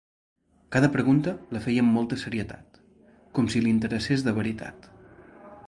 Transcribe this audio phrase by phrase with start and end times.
[0.75, 2.81] Cada pregunta la feia amb molta serietat,
[3.37, 4.89] com si li interessés de veritat.